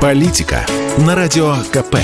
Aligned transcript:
Политика 0.00 0.64
на 0.98 1.16
Радио 1.16 1.54
КП. 1.72 1.96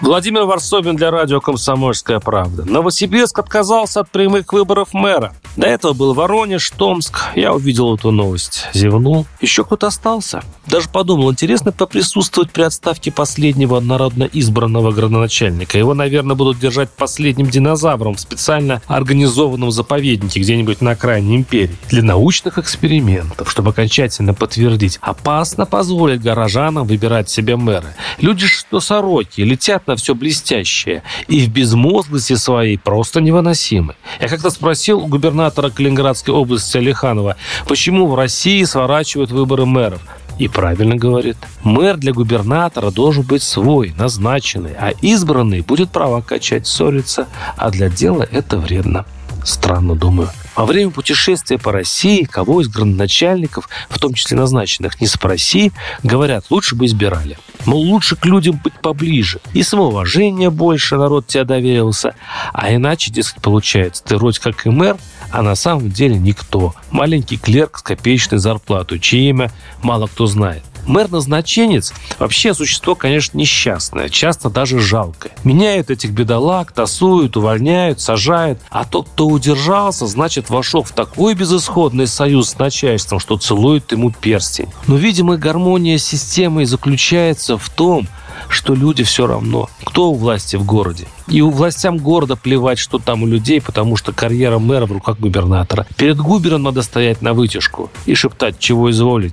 Владимир 0.00 0.42
Варсобин 0.42 0.96
для 0.96 1.12
радио 1.12 1.40
«Комсомольская 1.40 2.18
правда». 2.18 2.64
Новосибирск 2.64 3.38
отказался 3.38 4.00
от 4.00 4.10
прямых 4.10 4.52
выборов 4.52 4.92
мэра. 4.92 5.34
До 5.56 5.66
этого 5.66 5.92
был 5.92 6.14
Воронеж, 6.14 6.70
Томск. 6.70 7.18
Я 7.34 7.52
увидел 7.52 7.94
эту 7.94 8.10
новость. 8.10 8.68
Зевнул. 8.72 9.26
Еще 9.42 9.64
кто-то 9.64 9.88
остался. 9.88 10.42
Даже 10.66 10.88
подумал, 10.88 11.30
интересно 11.30 11.72
поприсутствовать 11.72 12.50
при 12.50 12.62
отставке 12.62 13.12
последнего 13.12 13.78
народно 13.80 14.24
избранного 14.32 14.92
градоначальника. 14.92 15.76
Его, 15.76 15.92
наверное, 15.92 16.36
будут 16.36 16.58
держать 16.58 16.88
последним 16.90 17.50
динозавром 17.50 18.14
в 18.14 18.20
специально 18.20 18.80
организованном 18.86 19.70
заповеднике 19.70 20.40
где-нибудь 20.40 20.80
на 20.80 20.92
окраине 20.92 21.36
империи. 21.36 21.76
Для 21.90 22.02
научных 22.02 22.56
экспериментов, 22.56 23.50
чтобы 23.50 23.70
окончательно 23.70 24.32
подтвердить, 24.32 24.98
опасно 25.02 25.66
позволить 25.66 26.22
горожанам 26.22 26.86
выбирать 26.86 27.28
себе 27.28 27.56
мэра. 27.56 27.94
Люди, 28.18 28.46
что 28.46 28.80
сороки, 28.80 29.42
летят 29.42 29.86
на 29.86 29.96
все 29.96 30.14
блестящее 30.14 31.02
и 31.28 31.40
в 31.40 31.50
безмозглости 31.50 32.36
своей 32.36 32.78
просто 32.78 33.20
невыносимы. 33.20 33.96
Я 34.18 34.28
как-то 34.28 34.48
спросил 34.48 35.00
у 35.00 35.06
губернатора 35.06 35.41
губернатора 35.42 35.70
Калининградской 35.70 36.32
области 36.32 36.76
Алиханова, 36.76 37.36
почему 37.66 38.06
в 38.06 38.14
России 38.14 38.62
сворачивают 38.62 39.32
выборы 39.32 39.66
мэров. 39.66 40.00
И 40.38 40.48
правильно 40.48 40.94
говорит. 40.94 41.36
Мэр 41.64 41.96
для 41.96 42.12
губернатора 42.12 42.90
должен 42.90 43.24
быть 43.24 43.42
свой, 43.42 43.92
назначенный, 43.98 44.74
а 44.78 44.92
избранный 45.02 45.60
будет 45.60 45.90
права 45.90 46.22
качать, 46.22 46.66
ссориться, 46.66 47.26
а 47.56 47.70
для 47.70 47.88
дела 47.88 48.26
это 48.30 48.58
вредно. 48.58 49.04
Странно, 49.44 49.96
думаю. 49.96 50.30
Во 50.54 50.66
время 50.66 50.90
путешествия 50.90 51.58
по 51.58 51.72
России 51.72 52.24
кого 52.24 52.60
из 52.60 52.68
градоначальников, 52.68 53.68
в 53.88 53.98
том 53.98 54.14
числе 54.14 54.36
назначенных, 54.36 55.00
не 55.00 55.06
спроси, 55.06 55.72
говорят, 56.02 56.44
лучше 56.50 56.76
бы 56.76 56.86
избирали. 56.86 57.38
Мол, 57.64 57.80
лучше 57.80 58.16
к 58.16 58.24
людям 58.26 58.60
быть 58.62 58.74
поближе. 58.74 59.40
И 59.54 59.62
самоуважение 59.62 60.50
больше, 60.50 60.96
народ 60.96 61.26
тебя 61.26 61.44
доверился. 61.44 62.14
А 62.52 62.72
иначе, 62.72 63.10
дескать, 63.10 63.42
получается, 63.42 64.04
ты 64.04 64.16
вроде 64.16 64.40
как 64.40 64.66
и 64.66 64.70
мэр, 64.70 64.96
а 65.32 65.42
на 65.42 65.54
самом 65.54 65.90
деле 65.90 66.18
никто. 66.18 66.74
Маленький 66.90 67.38
клерк 67.38 67.78
с 67.78 67.82
копеечной 67.82 68.38
зарплатой, 68.38 69.00
чье 69.00 69.30
имя 69.30 69.50
мало 69.82 70.06
кто 70.06 70.26
знает. 70.26 70.62
Мэр-назначенец 70.86 71.92
вообще 72.18 72.54
существо, 72.54 72.94
конечно, 72.94 73.38
несчастное, 73.38 74.08
часто 74.08 74.50
даже 74.50 74.80
жалкое. 74.80 75.32
Меняют 75.44 75.90
этих 75.90 76.10
бедолаг, 76.10 76.72
тасуют, 76.72 77.36
увольняют, 77.36 78.00
сажают. 78.00 78.58
А 78.68 78.84
тот, 78.84 79.08
кто 79.08 79.28
удержался, 79.28 80.06
значит, 80.06 80.50
вошел 80.50 80.82
в 80.82 80.90
такой 80.90 81.34
безысходный 81.34 82.06
союз 82.08 82.50
с 82.50 82.58
начальством, 82.58 83.20
что 83.20 83.38
целует 83.38 83.92
ему 83.92 84.10
перстень. 84.10 84.68
Но, 84.88 84.96
видимо, 84.96 85.36
гармония 85.36 85.98
системы 85.98 86.66
заключается 86.66 87.56
в 87.56 87.68
том, 87.68 88.08
что 88.52 88.74
люди 88.74 89.02
все 89.04 89.26
равно, 89.26 89.68
кто 89.84 90.10
у 90.10 90.14
власти 90.14 90.56
в 90.56 90.64
городе. 90.64 91.06
И 91.28 91.40
у 91.40 91.50
властям 91.50 91.98
города 91.98 92.36
плевать, 92.36 92.78
что 92.78 92.98
там 92.98 93.22
у 93.22 93.26
людей, 93.26 93.60
потому 93.60 93.96
что 93.96 94.12
карьера 94.12 94.58
мэра 94.58 94.86
в 94.86 94.92
руках 94.92 95.18
губернатора. 95.18 95.86
Перед 95.96 96.18
губером 96.18 96.62
надо 96.62 96.82
стоять 96.82 97.22
на 97.22 97.32
вытяжку 97.32 97.90
и 98.06 98.14
шептать, 98.14 98.58
чего 98.58 98.90
изволите. 98.90 99.32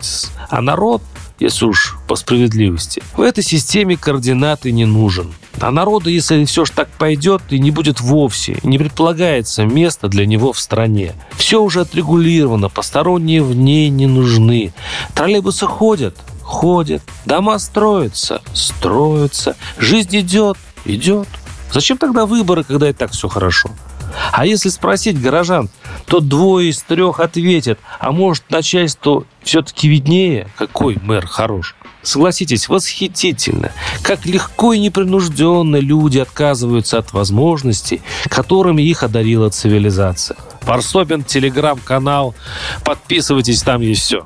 А 0.49 0.61
народ 0.61 1.01
если 1.39 1.65
уж 1.65 1.97
по 2.07 2.15
справедливости. 2.15 3.01
В 3.15 3.21
этой 3.21 3.43
системе 3.43 3.97
координаты 3.97 4.71
не 4.71 4.85
нужен. 4.85 5.33
А 5.59 5.71
народу, 5.71 6.09
если 6.09 6.45
все 6.45 6.65
ж 6.65 6.69
так 6.69 6.89
пойдет, 6.89 7.41
и 7.49 7.59
не 7.59 7.71
будет 7.71 7.99
вовсе, 7.99 8.57
не 8.63 8.77
предполагается 8.77 9.65
место 9.65 10.07
для 10.07 10.25
него 10.25 10.53
в 10.53 10.59
стране. 10.59 11.13
Все 11.35 11.61
уже 11.61 11.81
отрегулировано, 11.81 12.69
посторонние 12.69 13.41
в 13.41 13.55
ней 13.55 13.89
не 13.89 14.07
нужны. 14.07 14.73
Троллейбусы 15.15 15.65
ходят, 15.65 16.15
ходят, 16.49 17.03
дома 17.25 17.59
строятся, 17.59 18.41
строятся, 18.53 19.55
жизнь 19.77 20.19
идет, 20.19 20.57
идет. 20.83 21.27
Зачем 21.71 21.97
тогда 21.97 22.25
выборы, 22.25 22.63
когда 22.63 22.89
и 22.89 22.93
так 22.93 23.11
все 23.11 23.27
хорошо? 23.27 23.69
А 24.31 24.47
если 24.47 24.69
спросить 24.69 25.21
горожан, 25.21 25.69
то 26.07 26.19
двое 26.19 26.71
из 26.71 26.81
трех 26.81 27.19
ответят, 27.19 27.79
а 27.99 28.11
может 28.11 28.49
начальству 28.49 29.27
все-таки 29.43 29.87
виднее, 29.87 30.49
какой 30.57 30.97
мэр 31.01 31.27
хорош. 31.27 31.75
Согласитесь, 32.01 32.67
восхитительно, 32.67 33.71
как 34.01 34.25
легко 34.25 34.73
и 34.73 34.79
непринужденно 34.79 35.75
люди 35.75 36.17
отказываются 36.17 36.97
от 36.97 37.13
возможностей, 37.13 38.01
которыми 38.27 38.81
их 38.81 39.03
одарила 39.03 39.49
цивилизация. 39.49 40.37
Парсобин, 40.65 41.23
телеграм-канал. 41.23 42.33
Подписывайтесь, 42.83 43.61
там 43.61 43.81
есть 43.81 44.01
все. 44.01 44.25